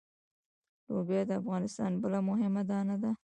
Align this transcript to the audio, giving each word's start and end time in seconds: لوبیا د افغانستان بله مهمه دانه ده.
لوبیا 0.93 1.21
د 1.29 1.31
افغانستان 1.41 1.91
بله 2.01 2.19
مهمه 2.29 2.63
دانه 2.69 2.95
ده. 3.03 3.11